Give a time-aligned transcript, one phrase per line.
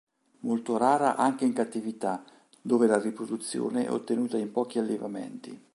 [0.39, 2.23] Molto rara anche in cattività
[2.59, 5.65] dove la riproduzione è ottenuta in pochi allevamenti.